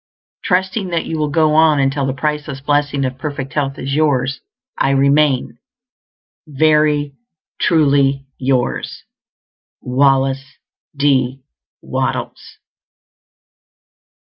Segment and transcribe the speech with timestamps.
[0.43, 4.41] Trusting that you will go on until the priceless blessing of perfect health is yours,
[4.75, 5.59] I remain,
[6.47, 7.13] Very
[7.59, 9.03] truly yours,
[9.81, 10.57] WALLACE
[10.97, 11.43] D.
[11.83, 12.57] WATTLES.